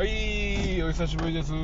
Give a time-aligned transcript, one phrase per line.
[0.00, 1.52] はい、お久しぶりです。
[1.52, 1.60] 今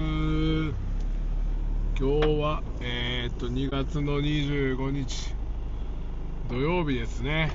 [1.97, 2.05] 日
[2.39, 5.32] は、えー、っと、2月の25日、
[6.51, 7.51] 土曜日ですね。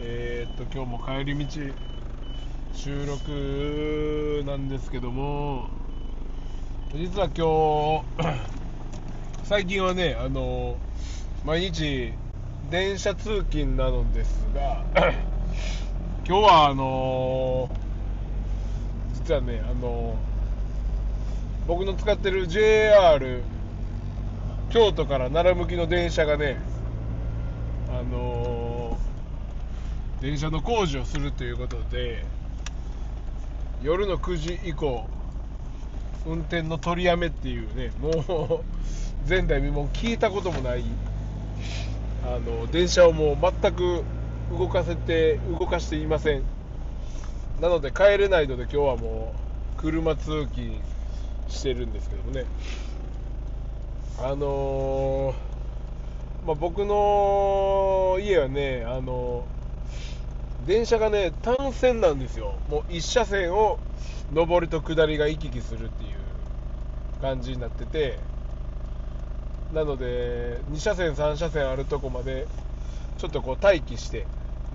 [0.00, 1.52] えー、っと、今日も帰り道、
[2.72, 5.68] 収録なんですけども、
[6.94, 8.40] 実は今日、
[9.44, 10.78] 最近はね、あの、
[11.44, 12.14] 毎日、
[12.70, 14.82] 電車通勤なのですが、
[16.26, 17.68] 今日はあの
[19.24, 20.16] 実はねあの
[21.66, 23.42] 僕の使ってる JR
[24.70, 26.58] 京都から奈良向きの電車がね
[27.88, 28.98] あの
[30.20, 32.24] 電車の工事をするということで
[33.82, 35.06] 夜の9時以降
[36.26, 40.84] 運転の取りやめっていうねもう前代未聞聞いたこともない
[42.24, 44.02] あの電車をもう全く
[44.50, 46.59] 動かせて動かしていません。
[47.60, 49.34] なので帰れないので今日はも
[49.78, 50.80] う車通勤
[51.48, 52.44] してるんですけどもね。
[54.18, 62.54] あのー、まあ、僕の家はねあのー、電車がね単線なんですよ。
[62.68, 63.78] もう1車線を
[64.32, 66.10] 上りと下りが行き来するっていう
[67.20, 68.18] 感じになってて。
[69.72, 72.48] なので2車線3車線あるとこまで
[73.18, 74.26] ちょっとこう待機して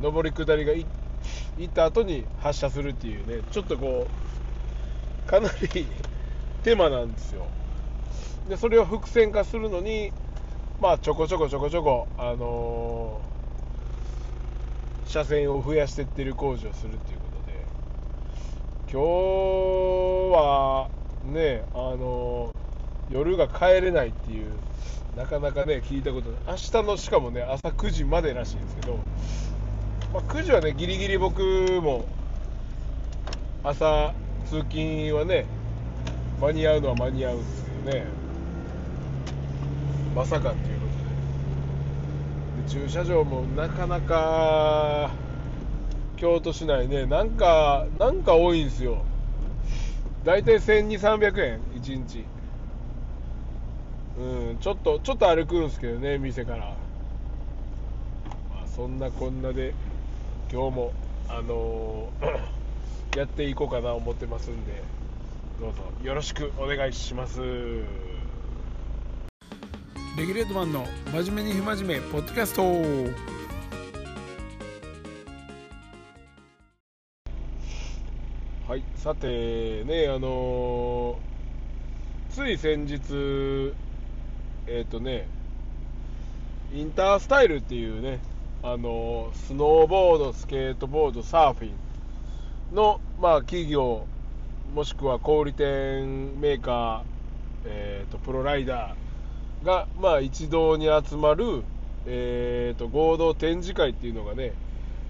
[0.02, 0.72] 上り下りが
[1.58, 4.08] 行った後に発車するっていうねちょっとこ
[5.26, 5.88] うかなり
[6.64, 7.46] 手間なんですよ。
[8.50, 10.12] でそれを伏線化するのに
[10.80, 17.66] まあちょこちょこちょこちょこあのー、車線を増やしていってる工事をするっていうことで。
[18.92, 20.90] 今日は
[21.26, 24.52] ねあのー、夜が帰れないっていう
[25.18, 26.40] なかなかね聞いたことない。
[26.48, 29.00] 明日のしかもね朝9時までらしいんですけど
[30.16, 31.42] まあ、9時はねギリギリ僕
[31.84, 32.06] も
[33.66, 34.14] 朝
[34.46, 35.46] 通勤はね
[36.40, 38.06] 間に合うのは間に合うんですけどね。
[40.16, 40.88] まさかっていうこ
[42.64, 42.80] とで。
[42.80, 45.12] で駐車場もなかなか
[46.16, 49.04] 京都市内ねなんかなんか多いんですよ。
[50.24, 52.24] 大体1200300円1日。
[54.18, 56.58] うんちょっとちょっと歩くんですけどね店から。
[56.58, 56.78] ま
[58.64, 59.74] あそんなこんなで。
[60.52, 60.94] 今日も、
[61.28, 64.84] あのー、 やっていこうかな思ってますんで
[65.60, 67.42] どうぞよろしくお願いします。
[70.18, 72.62] レギュレートマンの真面目に不真面目ポッドキャスト。
[78.68, 83.74] はいさてねあのー、つい先日
[84.68, 85.28] えっ、ー、とね
[86.74, 88.20] インタースタイルっていうね
[88.68, 94.08] あのスノーボード、スケートボード、サーフィンの、まあ、企業、
[94.74, 101.62] もしくは小売店メーカー、えーと、プロライダーが、まあ、一堂に集まる、
[102.08, 104.54] えーと、合同展示会っていうのがね、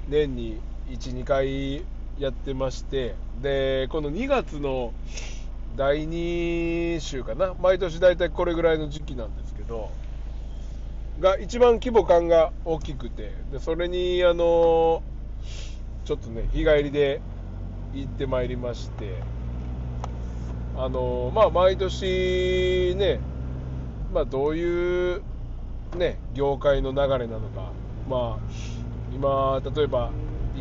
[0.10, 1.86] 年に1、2回
[2.20, 4.92] やってまして、で、この2月の
[5.78, 9.92] 第2週かな、毎年大体これぐらいの時期なんですけど、
[11.20, 15.02] が一番規模感が大きくてでそれにあの
[16.04, 17.22] ちょっとね日帰りで
[17.94, 19.16] 行ってまいりまして
[20.78, 23.20] あのまあ毎年ね
[24.14, 25.22] まあどういう
[25.96, 27.72] ね業界の流れなのか
[28.10, 28.40] まあ
[29.14, 30.12] 今例えば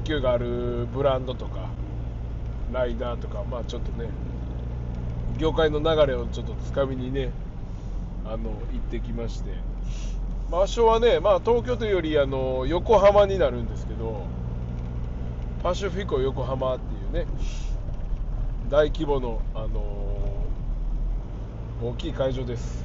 [0.04, 1.68] 勢いがあるブランドとか
[2.72, 4.08] ライダーとかまあちょっとね
[5.36, 7.30] 業界の流れをちょっとつかみにね
[8.24, 9.74] あの行ってきまして。
[10.50, 14.22] 場所はね、まあ、東京というよりあの横浜になるんですけど
[15.62, 17.26] パシフィコ横浜っていうね
[18.68, 22.84] 大規模の、あのー、大きい会場です。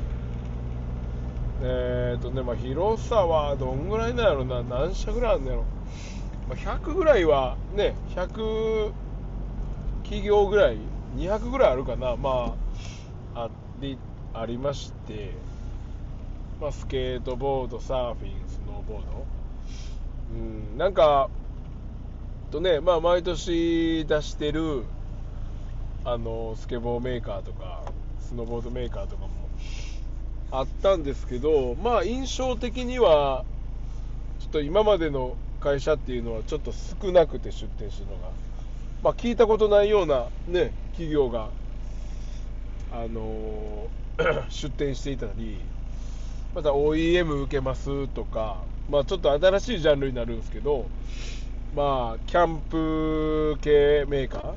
[1.61, 4.63] えー、っとね、まあ、広さはどんぐらいなんやろな？
[4.63, 5.61] 何社ぐらいあるんだろ？
[5.61, 5.63] う、
[6.49, 8.91] まあ、100ぐらいはね100
[10.03, 10.77] 企業ぐらい
[11.17, 12.55] 200ぐらいあるかなま
[13.35, 13.49] あ
[14.33, 15.31] あありまして。
[16.59, 19.25] まあ、スケートボード、サーフィン、スノーボード。
[20.33, 20.37] う
[20.75, 21.29] ん、なんか、
[22.51, 24.83] とね、まあ、毎年出してる、
[26.03, 27.83] あの、スケボーメーカーとか、
[28.19, 29.29] スノーボードメーカーとかも
[30.51, 33.45] あったんですけど、まあ、印象的には、
[34.39, 38.31] ちょっと今までの会社っていうのはちょっと少なくて出店してるのが、
[39.01, 41.51] まあ、聞いたことないようなね、企業が、
[42.91, 43.87] あの
[44.49, 45.61] 出店していたり、
[46.53, 50.87] また OEM 受けますとか、まあ、ちょっと新しいジャンルになるんですけど、
[51.75, 54.53] まあ、キャンプ系メーカー、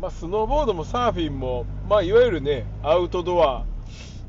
[0.00, 3.64] まあ、スノーボードもサーフィンも、まあ、いわゆるねアウトドア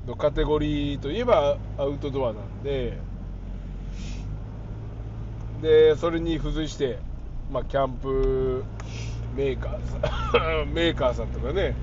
[0.07, 2.97] のカテゴリーといえばアウトドアなんで
[5.61, 6.99] でそれに付随して、
[7.51, 8.63] まあ、キャンプ
[9.35, 11.75] メーカーさん メーカーさんとかね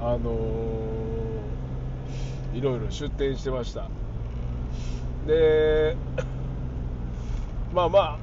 [0.00, 1.05] あのー、
[2.56, 3.88] いろいろ出店してました。
[5.26, 5.94] で
[7.74, 8.18] まあま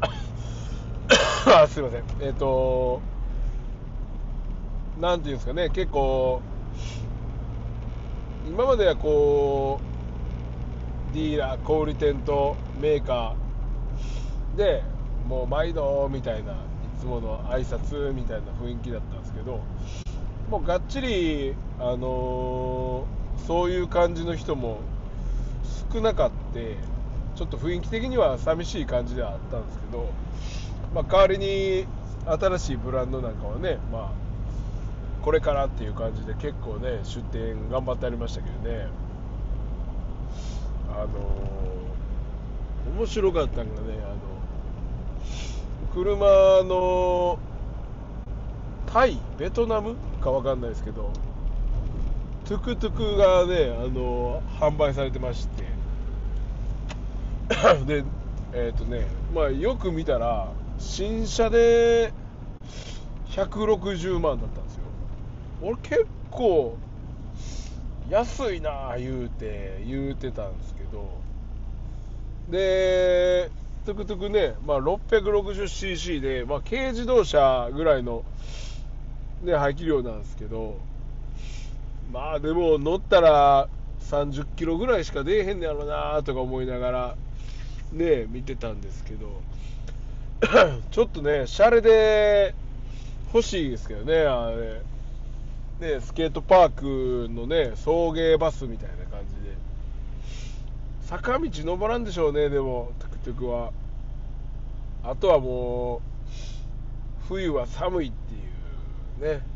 [1.45, 2.03] あ すいません。
[2.19, 2.99] えっ、ー、と
[4.99, 5.69] なんていうんですかね。
[5.69, 6.41] 結構
[8.47, 9.79] 今まではこ
[11.11, 14.83] うディーラー小売店とメーカーで
[15.27, 16.55] もう毎度みたいない
[16.99, 19.59] つもの挨拶みたいな雰囲気だったんですけど
[20.49, 24.79] もうがっちり、あのー、そういう感じの人も
[25.91, 26.77] 少なかって
[27.35, 30.09] ちょっと雰囲気的には寂しい感じではあったんですけど、
[30.93, 31.85] まあ、代わりに
[32.25, 34.11] 新しいブランドなんかはね、まあ、
[35.23, 38.87] これからっていう感じで結構ね出店頑張ってありましたけどね。
[40.95, 44.23] あのー、面白かったのがねあの
[45.93, 47.39] 車の
[48.85, 51.11] タイベトナムか分かんないですけど
[52.45, 55.63] トゥクトゥクがねあの販売されてまして。
[57.87, 58.03] で
[58.53, 62.11] えーっとねまあよく見たら新車で
[63.29, 64.81] 160万だったんですよ。
[65.61, 66.77] 俺結構
[68.09, 71.07] 安いな言うて言うてたんですけど。
[72.49, 73.49] で
[73.85, 78.23] トゥクトゥクね、まあ、660cc で、まあ、軽自動車ぐらいの、
[79.43, 80.77] ね、排気量なんですけど。
[82.13, 83.67] まあでも乗ったら
[84.01, 87.15] 30キロぐらいしか出えへんねやろなとか思いながら
[87.91, 89.41] ね見てたんですけど
[90.91, 92.53] ちょっとねシャレで
[93.33, 94.81] 欲しいですけどねあれ。
[95.79, 99.57] ね、スケートパークのね送迎バスみたいな感じで。
[101.01, 103.71] 坂道登らんでしょうねでもトゥクトゥクは。
[105.03, 105.99] あとはもう
[107.27, 109.52] 冬は寒いっていうね。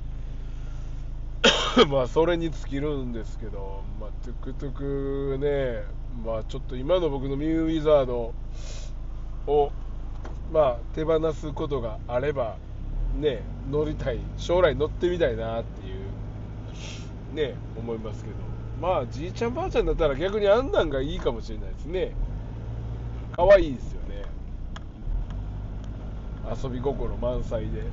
[1.89, 5.83] まあそれに尽きるんですけど、まあ、トゥクトゥクね
[6.25, 8.33] まあちょっと今の僕のミューウィザード
[9.45, 9.71] を
[10.51, 12.55] まあ手放すことがあれば
[13.19, 18.35] ね乗りたい将来乗ってみたいなっていうね思いますけど。
[18.81, 22.11] まあじいちゃんばあちゃんだったら逆にあんなんがいいかもしれないですね。
[23.35, 24.25] 可愛いですよね。
[26.63, 27.83] 遊び心満載で。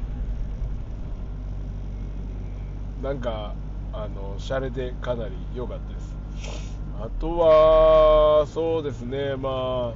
[3.02, 3.54] なんか
[3.94, 6.14] あのシャレでかなり良かったです。
[7.00, 9.94] あとはそうですねまあ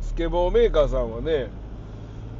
[0.00, 1.48] スケボーメーカーさんはね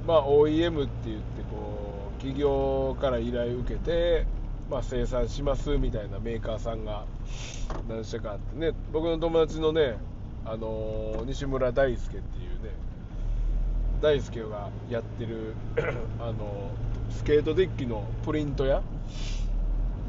[0.06, 4.26] まあ OEM って言ってこう企業から依頼受けて
[4.70, 7.04] まあ、生産しますみたいなメーカーさんが
[7.88, 9.96] 何社かあってね僕の友達のね、
[10.44, 12.70] あの、西村大輔っていうね
[14.00, 15.54] 大輔がやってる
[16.18, 16.70] あの、
[17.10, 18.82] スケートデッキのプリントや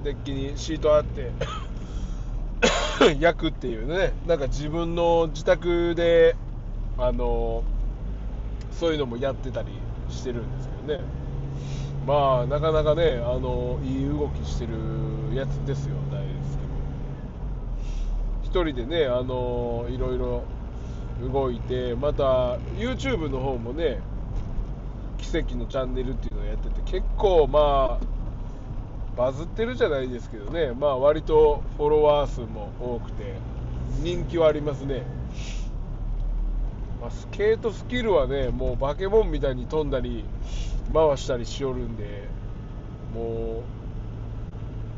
[0.05, 1.31] デッキにシートあって
[3.19, 4.13] 焼くっていうね。
[4.27, 6.35] なんか自分の自宅で
[6.99, 7.63] あの、
[8.71, 9.69] そういうのもやってたり
[10.09, 11.03] してるんですけどね。
[12.05, 14.73] まあなかなかねあのいい動きしてる
[15.33, 15.95] やつですよ。
[16.11, 16.27] 大輔
[18.61, 20.43] も1人でねあのいろいろ
[21.23, 23.99] 動いてまた YouTube の方もね
[25.17, 28.15] 奇跡のチャンネルっていうのをやってて結構まあ
[29.17, 30.73] バズってるじゃないですけどね。
[30.73, 33.33] まあ割とフォロワー数も多くて
[34.01, 35.03] 人気はありますね、
[36.99, 40.25] まあ、スケートスキルはねもうバケモンみたいに飛んだり
[40.93, 42.27] 回したりしよるんで
[43.13, 43.63] も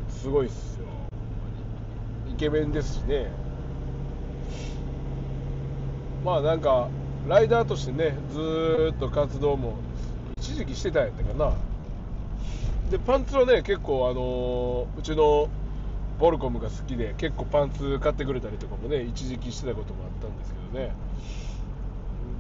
[0.10, 0.88] うすごいっすよ。
[2.32, 3.30] イケメンですしね。
[6.26, 6.90] まあなんか
[7.28, 9.76] ライダーとしてねずっと活動も
[10.38, 11.54] 一時期してたんやったかな。
[12.90, 15.50] でパンツはね結構あの、うちの
[16.20, 20.96] ボルコムが好きで結構パンツ買ってくれたりとかもね一時期してたこともあったんですけどね。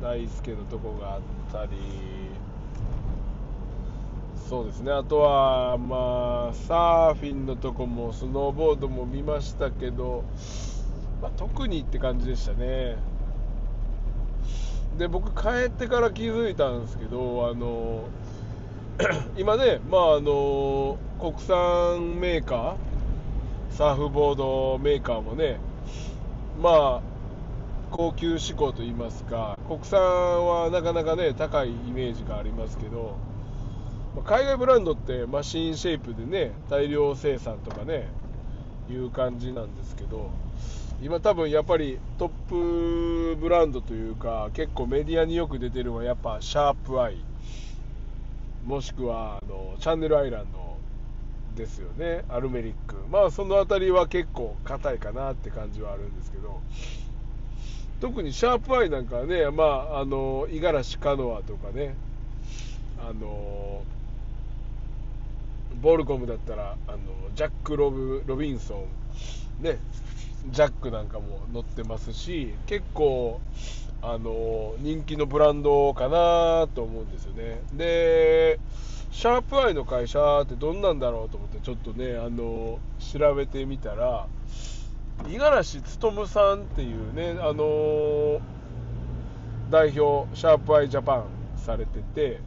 [0.02, 1.72] 大輔のとこがあったり。
[4.50, 4.92] そうですね。
[4.92, 10.24] あとはまあサーフィンのとこもスノーボードも見ましたけど、
[11.22, 12.96] まあ、特にって感じでしたね。
[14.98, 18.06] で僕帰ってから気づいたんですけどあの
[19.38, 22.76] 今ねまああの国産メーカー
[23.70, 25.60] サーフボードメーカーもね
[26.60, 27.02] まあ
[27.92, 33.18] 高級志向といいますか国産はなかなかね高いイメージがありますけど
[34.26, 38.08] 海外ブランドってマシンシェイプでね大量生産とかね
[38.90, 40.32] いう感じなんですけど
[41.04, 47.27] 今多分やっぱりトップブランドというか結構メディアによく出てるのはやっぱシャープアイ。
[48.68, 50.78] もしくはあのチャンネルアイランド
[51.56, 52.26] ですよね。
[52.28, 52.98] アルメリック。
[53.10, 56.60] まあその辺りは結構硬いかなって感じはあるんですけど。
[58.02, 61.96] 特にシャープアイなんかはねまああの五十嵐カノアとかね。
[63.00, 63.84] あの
[65.82, 66.98] ボルコムだったらあの
[67.36, 68.84] ジャックロブ・ロビンソ
[69.62, 69.64] ン。
[69.64, 69.80] ね。
[70.52, 73.40] ジャックなんかも乗ってますし結構
[74.02, 77.62] あの人気のブランドかなと思うんですよね。
[77.74, 78.60] で
[79.12, 84.28] シャープアイの会社ってどんなんだろうと思ってちょっとねあの調べてみたら
[85.24, 88.40] 五十嵐勉さんっていうねあの
[89.72, 91.24] 代表シャープアイジャパン
[91.58, 92.42] されてて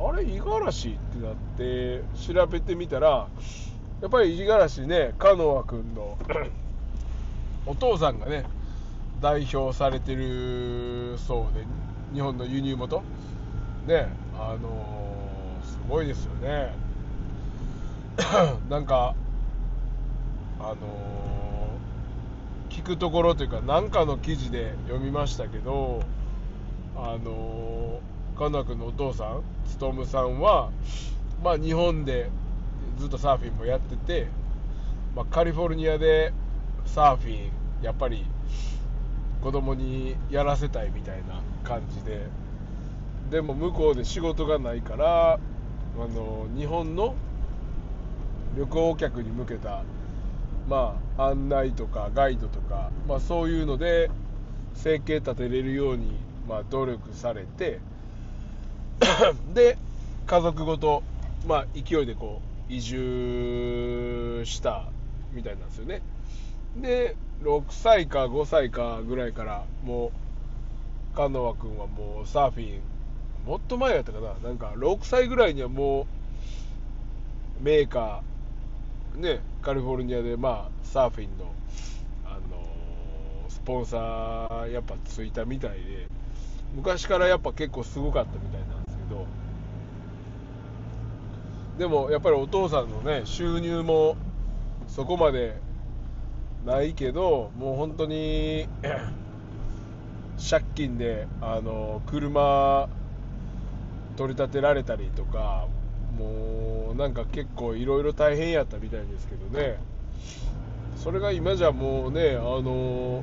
[0.00, 3.28] あれ五十嵐ってなって調べてみたら
[4.00, 6.18] やっぱり五十嵐ねカノア君の
[7.66, 8.44] お父さんがね
[9.24, 11.64] 代表されてるそうで
[12.12, 13.02] 日本の輸入元。
[13.86, 14.86] ねあの
[15.64, 16.74] すごいですよね。
[18.68, 19.14] なんか
[20.60, 20.76] あの
[22.68, 26.02] 聞くところというか何かの記事で読みましたけど
[26.94, 28.00] あの
[28.38, 29.42] カナ君のお父さん
[29.80, 30.68] 勉さんは
[31.42, 32.28] まあ日本で
[32.98, 34.26] ずっとサーフィンもやってて、
[35.16, 36.34] まあ、カリフォルニアで
[36.84, 37.50] サーフィン
[37.80, 38.26] やっぱり
[39.44, 42.26] 子供にやらせたいみたいな感じで。
[43.30, 45.38] でも向こうで仕事がないからあ
[45.96, 47.14] の日本の
[48.56, 49.82] 旅行客に向けた、
[50.68, 54.10] まあ、案内とかガイドとか、まあ、そういうので
[54.74, 57.80] 生計立てれるように、まあ、努力されて
[59.54, 59.76] で
[60.26, 61.02] 家族ごと、
[61.46, 64.84] まあ、勢いでこう移住した
[65.32, 66.02] みたいなんですよね。
[66.76, 70.12] で6歳か5歳かぐらいからも
[71.12, 72.80] うカノア君はもうサーフィン
[73.46, 74.34] もっと前やったかな。
[74.42, 76.06] なんか6歳ぐらいにはも
[77.60, 81.52] うメーカーねカリフォルニアでまあサーフィンの、
[82.24, 86.08] あの、スポンサーやっぱついたみたいで
[86.74, 89.26] 昔からやっぱ結構すごかったみたいなんですけど。
[91.78, 94.16] でもやっぱりお父さんのね収入も
[94.86, 95.56] そこまで
[96.64, 98.68] ないけどもう本当に
[100.50, 102.88] 借金であの車
[104.16, 105.66] 取り立てられたりとか
[106.18, 109.78] もうなんか結構いろいろ大変やったみたいですけどね。
[110.96, 113.22] それが今じゃもうねあの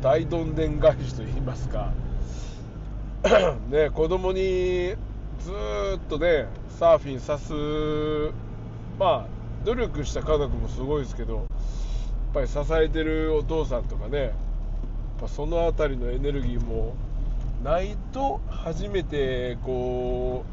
[0.00, 1.92] 大どんでん返しといいますか。
[3.70, 4.94] ね子供に
[5.38, 5.52] ず
[5.96, 7.52] っとねサーフィンさす
[8.98, 9.26] まあ
[9.64, 11.46] 努力した家族もすごいですけど
[12.32, 14.30] ぱり支えてるお父さんとかねやっ
[15.20, 16.94] ぱその辺りのエネルギーも
[17.62, 20.44] ないと初めてこ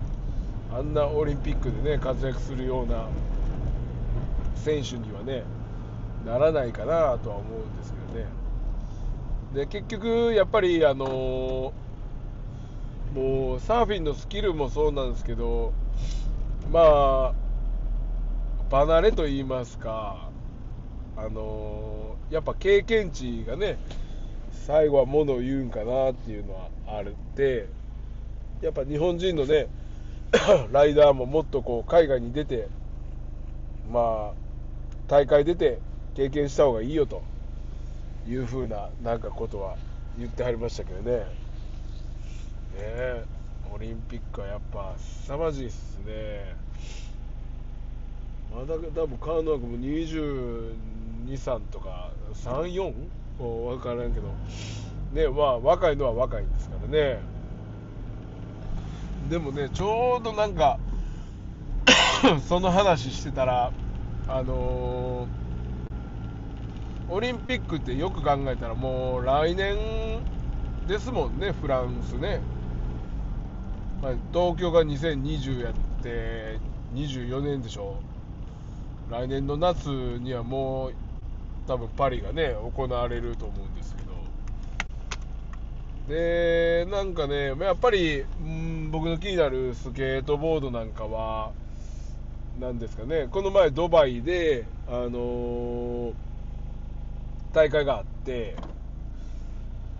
[0.71, 3.07] うあんなオリンピックでね活躍するような
[4.55, 5.43] 選手にはね
[6.25, 8.39] ならないかなとは思うんですけどね。
[9.53, 11.73] で結局やっぱりあの
[13.15, 15.73] もうサーフィンのスキルもそうなんですけど
[16.71, 17.33] まあ
[18.69, 20.28] 離れと言いますか
[21.19, 23.77] あのやっぱ経験値がね
[24.51, 27.67] 最後はものを言うんかなっていうのはあるって
[28.61, 29.67] やっぱ日本人のね
[30.71, 32.67] ライダーももっとこう海外に出て
[33.91, 34.33] まあ
[35.07, 35.79] 大会出て
[36.15, 37.21] 経験した方がいいよと
[38.27, 39.75] いうふうななんかことは
[40.17, 41.17] 言ってはりましたけどね。
[42.77, 43.23] ね
[43.73, 46.55] オリンピックはやっぱ凄まじいっすね。
[48.53, 49.77] まだ多分カーノア君も
[51.29, 52.93] 23とか34
[53.37, 54.27] 分からんけど。
[55.13, 57.19] ねまあ若いのは若いんですからね。
[59.29, 60.79] でもねちょうどなんか
[62.47, 63.71] その話してたら
[64.27, 69.77] あのー、オリンピックってよく考えたらもう来年
[70.87, 72.41] ですもんねフランスね、
[74.01, 76.59] まあ、東京が2020やって
[76.93, 77.97] 24年でしょ。
[79.11, 79.87] 来年の夏
[80.19, 80.93] にはもう
[81.69, 84.09] 多分パリがね行われると思うんですけど。
[86.07, 91.51] でなんかねやっぱり、うん、僕の気になるスケートボードなんかは
[92.59, 96.13] なんですかねこの前ドバイであのー、
[97.53, 98.55] 大会があって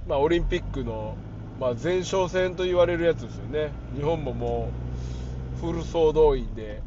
[0.08, 1.16] まあオリンピックの、
[1.60, 3.70] まあ、前哨戦と言われるやつですよね。
[3.96, 4.72] 日本もも
[5.62, 6.82] うフル総動員で、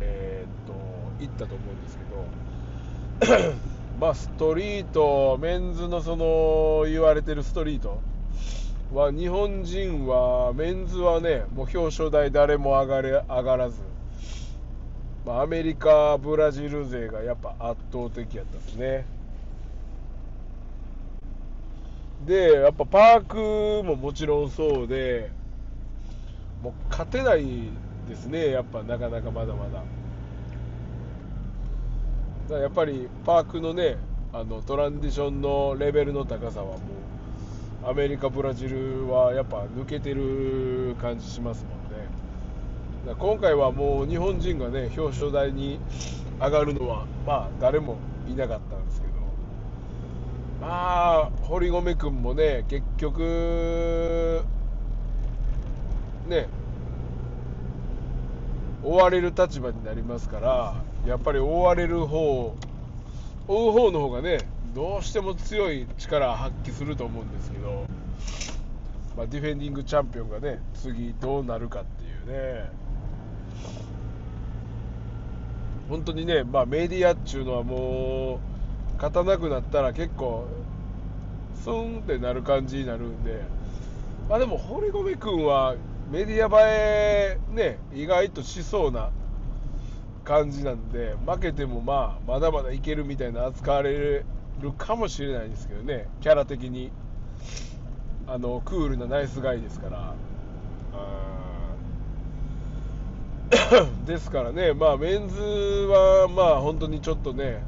[0.00, 0.74] えー、っと
[1.24, 1.98] 行ったと思うんです
[3.38, 3.75] けど。
[3.98, 8.00] まあストリートメンズのその言われてるストリート。
[8.92, 13.82] は日本人はメンズはねもう表彰台誰も上がれ上がらず、
[15.24, 19.04] まあ、アメリカブラジル勢がやっぱ圧倒的やったですね。
[22.26, 25.30] でやっぱパークももちろんそうで
[26.62, 27.44] もう勝てない
[28.08, 28.50] ですね。
[28.50, 29.82] やっぱなかなかまだまだ。
[32.48, 33.96] だやっぱりパークのね
[34.32, 36.78] あのトランディションのレベルの高さはもう
[37.88, 42.08] アメリカ、ブラジルはやっぱ抜けてる感じしますもんね。
[43.06, 45.78] だ今回はもう日本人がね表彰台に
[46.40, 47.96] 上がるのはまあ誰も
[48.28, 49.12] いなかったんですけど。
[50.60, 54.42] まあ堀米君もね結局
[56.28, 56.48] ね
[58.82, 60.74] 追われる立場になりますから
[61.06, 62.56] やっぱり追われる方
[63.46, 64.38] 追う方の方がね
[64.74, 67.86] どうしても強い力を発揮すると思うんですけど、
[69.16, 72.70] まあ、ディフェンディングチャンピオンがね次どうなるかっていうね。
[75.88, 78.40] 本当にね、まあ、メディアっていうのはも
[78.92, 80.48] う勝たなくなったら結構
[81.62, 83.40] スンってなる感じになるんで、
[84.28, 85.76] まあ、でも堀米君は
[86.10, 89.10] メディア映えね意外としそうな
[90.26, 94.24] 感じなんで負けてもまあまだまだいけるみたいな扱われ
[94.60, 96.90] るかもしれないですけどねキャラ的に。
[98.28, 100.14] あのクールなナイスガイですから。
[104.04, 107.62] ですからねまあメンズはまあ本当にちょっとね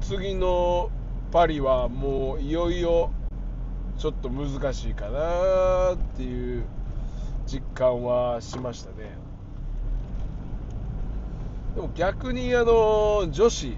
[0.00, 0.90] 次の
[1.30, 3.10] パリはもういよいよ
[3.98, 6.64] ちょっと難しいかなっていう
[7.46, 9.21] 実感はしましたね。
[11.74, 13.76] でも逆にあの女子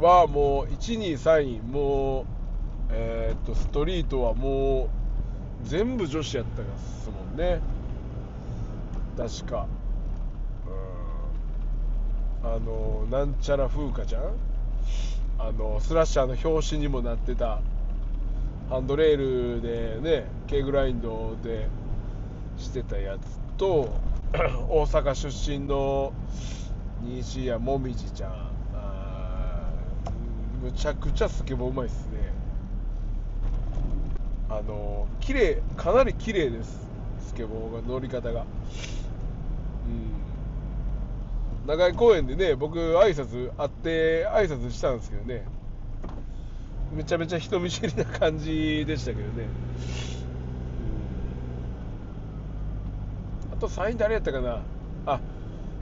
[0.00, 2.24] はもう1、2、3位もう、
[2.90, 4.90] え、っとストリートはも
[5.64, 7.60] う全部女子やったですもんね。
[9.16, 9.66] 確か。
[12.44, 12.50] うん。
[12.50, 14.22] あのなんちゃら風花ちゃん？
[15.38, 17.60] あのスラッシャーの表紙にもなってた。
[18.68, 21.68] ハンドレールでね K グラインドで
[22.58, 23.88] してたやつと
[24.68, 26.12] 大阪出身の
[27.02, 28.30] 西谷もみじちゃん。
[28.74, 29.70] あ
[30.62, 32.32] むちゃくちゃスケボーうまいっすね。
[34.48, 36.86] あの綺麗かなり綺麗です。
[37.26, 38.40] スケボーが乗り方が。
[38.40, 38.46] うん。
[41.66, 45.44] 長井公園でね僕挨拶会って挨拶したんですけどね。
[46.92, 49.46] めちゃめちゃ人見知りな感じでしたけどね。
[53.52, 54.60] あと3位誰やったかな。
[55.06, 55.20] あ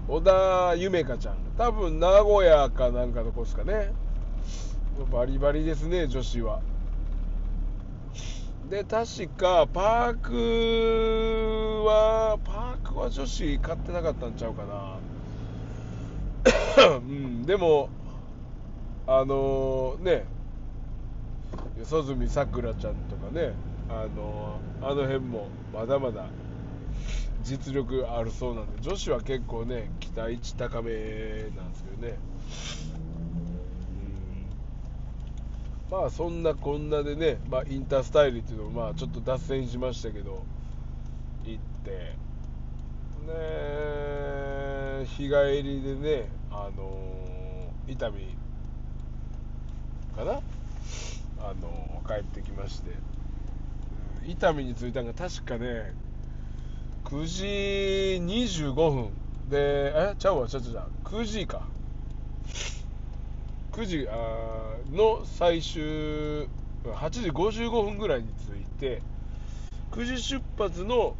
[0.07, 1.37] 小田夢香ちゃん。
[1.57, 3.93] 多分名古屋かなんかの子ですかね。
[5.12, 6.61] バリバリですね女子は。
[8.69, 14.99] で確かパークはパークは女子買ってなかったんちゃうかな。
[16.99, 17.88] うんでも
[19.07, 20.27] あのー、ね。
[21.79, 23.53] 四十住さくらちゃんとかね。
[23.88, 26.27] あのー、あの辺もまだまだ
[27.45, 32.19] 実力あるそうなんで女子は結構ね期待値高めなんですけどね、
[35.91, 40.45] うん、まあそんなこんなでね、まあ、インタースタイルっていうのもまあちょっと脱線しましたけど
[41.45, 42.17] 行って。
[43.25, 43.33] ね
[45.07, 48.13] 日帰りでねあの、伊丹
[50.15, 50.33] かな？
[50.33, 52.91] あの、帰ってきまして、
[54.27, 55.95] 伊丹に着いたのが確かね
[57.05, 57.45] 9時
[58.23, 59.11] 25分。
[59.51, 60.14] でえ？
[60.19, 60.49] ちゃうわ。
[60.49, 61.62] ちゃうちゃう9時か。
[63.75, 64.14] 9時あ
[64.93, 66.47] の最終8
[67.11, 69.03] 時55分ぐらいに着いて
[69.90, 71.17] 9時出発の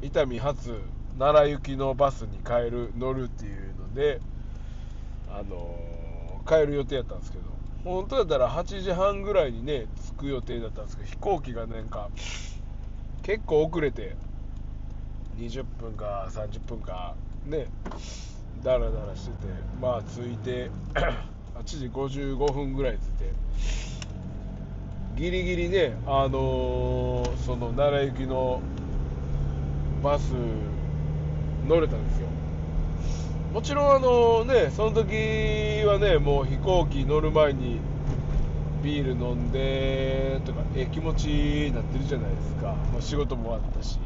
[0.00, 0.80] 伊丹発
[1.18, 4.20] 奈良行きのバスに帰る乗るっていうので
[5.30, 7.44] あのー、帰る予定やったんですけど
[7.84, 12.08] 本当だったら8時半ぐらいにね着く予定だったんですけど飛行機がなんか
[13.22, 14.16] 結構遅れて
[15.38, 17.66] 20分か30分かね
[18.62, 20.70] だらだらしててまあ着いて
[21.54, 23.32] 8時55分ぐらい着いて
[25.16, 28.60] ギリギリねあのー、その奈良行きの
[30.02, 30.32] バス
[31.66, 32.28] 乗れたんですよ。
[33.52, 37.80] もちろんあのねその時はねもう飛行機乗る前に
[38.82, 43.98] ビール飲んでとかえ気持ちになってるじゃないですか、ま、仕事もあったし。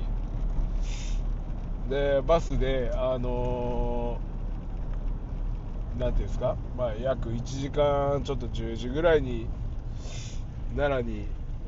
[1.90, 9.48] でバスであのー、なんていうんですか、まあ、約1時間ちょっと10時ぐらいに
[10.76, 11.26] 奈良に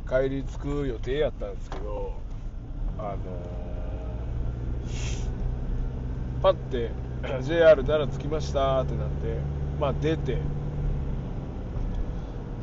[0.09, 2.13] 帰り着く予定やったんですけど
[2.99, 6.93] あのー、パッて
[7.43, 9.39] JR 奈良着きましたってなって
[9.81, 10.39] まあ出て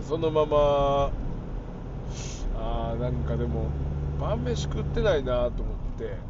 [0.07, 1.11] そのまま
[2.57, 3.67] あーなんかでも
[4.17, 5.51] 晩飯食ってないなと思っ
[5.97, 6.28] て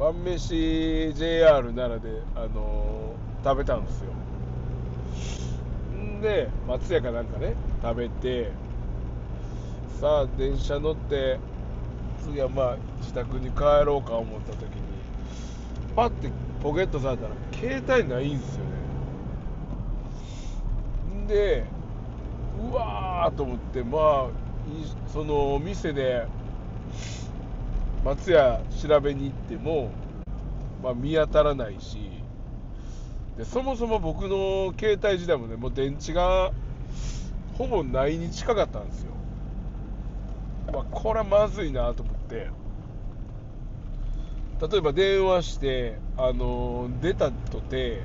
[0.00, 4.10] 晩飯 JR 奈良で、あのー、食べたんですよ。
[5.94, 8.50] んで松屋かなんかね食べて
[10.00, 11.38] さあ電車乗って
[12.22, 14.68] 次はまあ自宅に帰ろうか思った時に
[15.94, 16.30] パッて
[16.62, 18.70] ポケットされたら携帯ないんですよね。
[21.28, 21.64] で
[22.72, 24.28] うわーと思ってまあ
[25.12, 26.26] その店で
[28.04, 29.90] 松屋調べに行っても、
[30.82, 31.98] まあ、見当たらないし
[33.36, 36.52] でそもそも僕の携帯時代もねもう電池が
[37.56, 39.12] ほぼないに近かったんですよ、
[40.72, 42.48] まあ、これはまずいなと思って。
[44.60, 48.02] 例えば電話してあの出たとて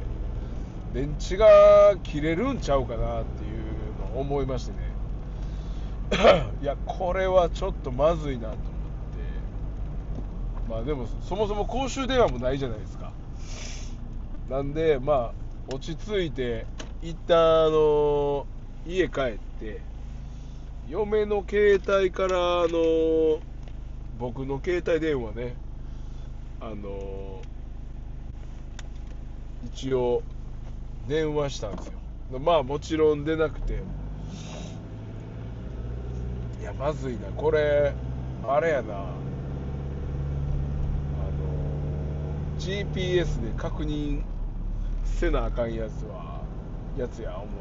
[0.94, 4.78] 電池が切れるんちゃうかなっていうのを思いましてね。
[6.64, 8.75] いやこれはちょっとまずいなと。
[10.70, 13.12] まあでもそもそも公衆電話もないじゃないですか。
[14.50, 15.14] なんでま
[15.70, 16.66] あ落ち着いて
[17.02, 18.46] 一旦あの
[18.88, 19.82] 家帰って
[20.88, 23.40] 嫁の携帯からあの
[24.20, 25.56] 僕の携帯電話ね
[26.62, 27.42] あの
[29.66, 30.22] 一応
[31.08, 32.40] 電話したんですよ。
[32.40, 33.82] まあもちろん出なくて。
[36.62, 37.28] いやまずいな。
[37.36, 37.94] これ
[38.48, 39.06] あれやなあの
[42.60, 44.22] GPS で確認
[45.04, 46.42] せなあかんやつは
[46.98, 47.56] やつや思って。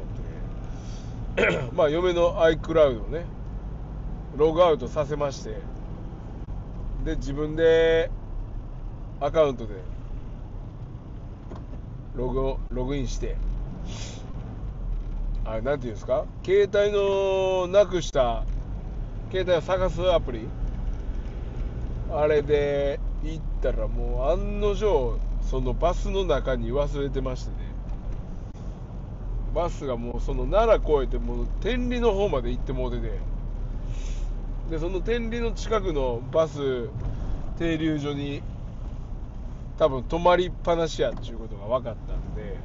[1.75, 3.25] まあ嫁の iCloud をね
[4.37, 5.57] ログアウトさせまして
[7.03, 8.09] で自分で
[9.19, 9.73] アカウントで
[12.15, 13.35] ログログインして
[15.43, 16.25] あれなんていうんですか？
[16.43, 18.45] 携帯のなくした
[19.31, 20.47] 携帯を探すアプリ？
[22.11, 22.99] あれで
[23.33, 27.57] 行ったらもう案の定そのバスの中に忘れてましてね。
[29.53, 33.35] バスがもうその奈良越えてもう天理の方まで行ってもうてて。
[34.69, 36.89] でその天理の近くのバス
[37.59, 38.41] 停留所に
[39.77, 42.57] 多分止まりっぱなしやっていうことが分かったんで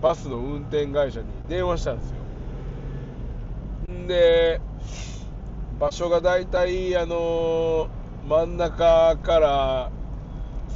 [0.00, 2.16] バスの運転会社に電話したんですよ。
[4.06, 4.60] で
[5.80, 7.88] 場所が大体あの
[8.28, 9.90] 真ん中から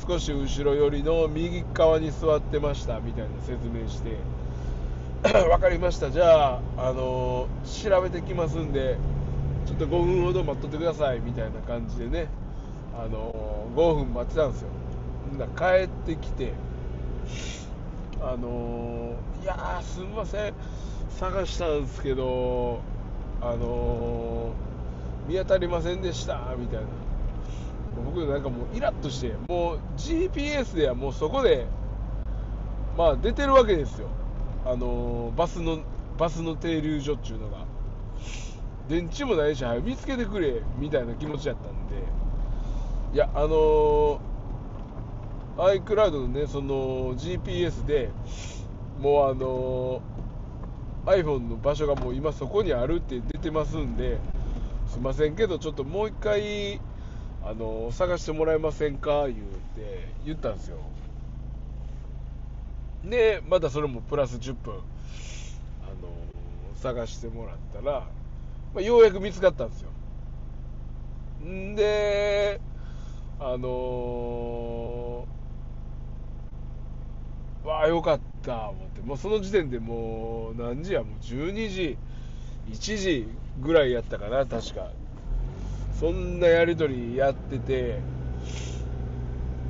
[0.07, 4.17] 少し後ろ寄りの右側に座ってましたみたいな説明して。
[5.23, 6.11] 分かりました。
[6.11, 8.97] じゃあ、あの調べてきますんで
[9.65, 12.29] ちょっと5分ほど待っとってくださいみたいな感じでね、
[12.97, 14.69] あの5分待ってたんですよ。
[15.57, 16.53] 帰ってきて
[18.23, 20.55] あのいやすみません。
[21.19, 22.81] 探したんですけど
[23.41, 24.53] あの
[25.27, 26.55] 見当たりませんでした。
[26.59, 27.06] みたいな。
[28.05, 31.67] 僕なんかもうイラッとしてもう GPS ではもうそこで
[32.97, 34.09] まあ出てるわけですよ。
[34.65, 35.81] あのバスの
[36.19, 37.67] バスの停留所っていうのが。
[38.89, 41.97] 電池もないし早見つけてくれみたいな気持ちやったんで。
[43.15, 48.11] いやあのー、iCloud のねその GPS で
[49.01, 54.19] もうあのー、iPhone の場所がもう今そこにあるって出てますんで
[54.89, 56.81] すいませんけどちょっともう一回
[57.49, 59.29] あの探してもらえませんか？
[59.29, 59.35] 言う
[59.77, 60.79] て言ったんですよ。
[63.05, 64.83] でまたそれもプラス10分あの
[66.75, 68.01] 探してもらったら、
[68.75, 69.91] まあ、ようやく見つかったんですよ。
[71.49, 72.61] んで
[73.39, 75.29] あの、
[77.65, 81.99] わあよかった思ってもうその時点でもう何時やもう12時
[82.71, 83.29] 1時
[83.61, 84.91] ぐらいやったかな確か。
[85.99, 87.99] そんなやり取りやってて。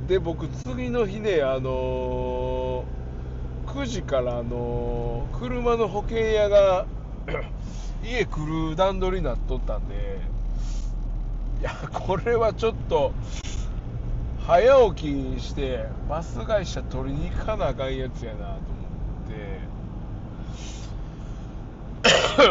[0.07, 6.85] で僕次の日ねあのー、9時からあのー、車の保険屋が
[8.05, 10.37] 家来る段取りになっとったんで。
[11.59, 13.11] いやこれはちょっと
[14.45, 18.59] 早起きしてバス会社取りに行かなあかんやつやなと思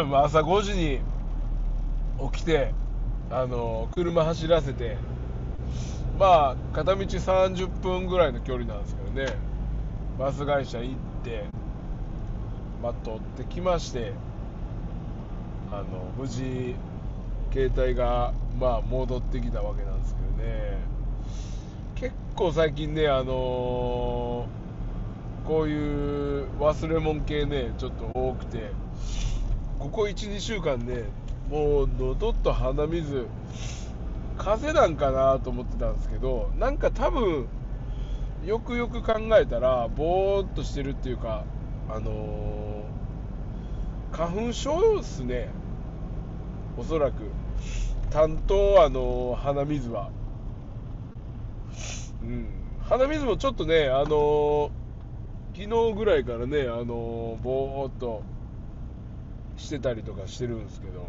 [0.03, 0.25] って。
[0.27, 0.99] 朝5時に
[2.31, 2.73] 起きて
[3.29, 4.97] あの車走らせて
[6.17, 9.47] まあ片道30分ぐらいの距離なんですけどね。
[10.17, 11.45] バス会社行って
[12.81, 14.13] まあ取ってきまして
[15.71, 16.75] あの無事
[17.51, 20.77] 携帯がまあ戻ってきたわけなんですけどね。
[21.95, 28.71] 結構最近ねあのー、こういう忘れ物系ねちょっと多くて
[29.79, 31.05] ここ12週間ね
[31.49, 33.25] もう喉と鼻水
[34.37, 37.47] 風邪なんかなと思ってたんですけどなんか多分
[38.45, 41.43] よくよく考えたらぼーっとしてるっていうか
[41.89, 45.49] あのー、花粉症ですね。
[46.77, 47.31] おそらく。
[48.09, 50.11] 担当あのー、鼻水は。
[52.21, 52.47] うん。
[52.81, 54.69] 鼻水もちょっとねあのー、
[55.55, 58.21] 昨日ぐらいからねあのぼーっと
[59.55, 61.07] してたりとかしてるんですけど。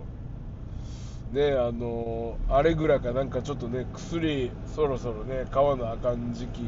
[1.33, 6.63] ねあのあれぐらいかなんかちょっとね薬そろそろね買わなあかん時期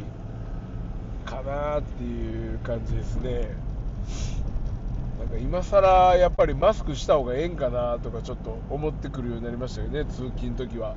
[1.25, 3.49] かなっていう感じですね。
[5.19, 10.95] なんか今更やっぱりマスクした方がええんかなとかちょっと思ってくるようになりましたよね通勤時は。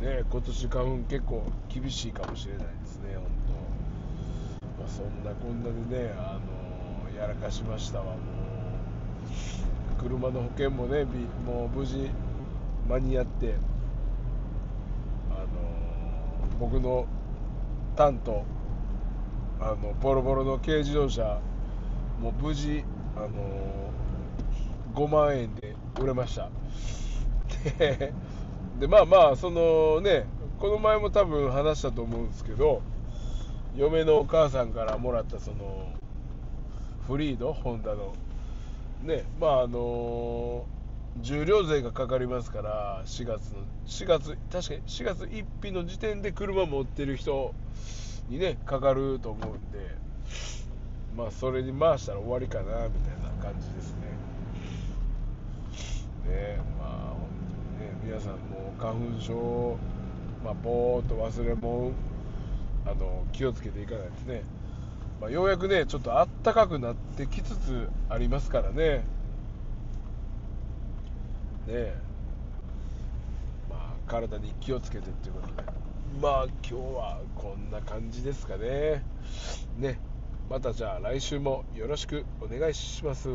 [0.00, 0.06] うん。
[0.06, 3.24] ね今年花粉結構厳しいかもしれないですね本
[4.78, 4.82] 当。
[4.82, 6.38] まあ、そんなこんなでねあ
[7.14, 8.33] のやらかしましたわもう。
[10.04, 11.06] 車の保険もね
[11.46, 12.10] もう無事
[12.86, 13.54] 間に合って
[15.30, 15.46] あの
[16.60, 17.06] 僕の
[17.96, 18.44] 担当
[19.60, 21.40] あのボロボロの軽自動車
[22.20, 22.84] もう無事
[23.16, 23.28] あの
[24.94, 26.50] 5万円で売れました。
[27.78, 28.12] で
[28.78, 30.26] でまあまあそのね
[30.58, 32.82] この前も多分話したと思うんですけど
[33.74, 35.88] 嫁のお母さんからもらったその
[37.06, 38.14] フリードホンダの
[39.04, 40.64] ねまああの
[41.20, 47.54] 重量税がかかりますから4月の4月確かに4月1日の時点で車持ってる人
[48.28, 49.94] にねかかると思うんで
[51.16, 52.88] まあそれに回したら終わりかなみたい
[53.22, 54.00] な感じですね。
[56.26, 57.28] ねまあ本
[57.78, 59.76] 当にね皆さんも花粉症
[60.42, 61.92] まあぼーっと忘れ物
[62.86, 64.42] あの気をつけていかないとね。
[65.20, 69.04] まあ、ようやくねちょっとあったかくなってきつつありますからね。
[71.66, 71.94] ね
[73.70, 75.84] まあ体に気をつけてっていうことで。
[76.20, 79.02] まあ今日はこんな感じですかね。
[79.78, 79.98] ね。
[80.50, 83.28] またじゃあ来週もよろしくお願いします。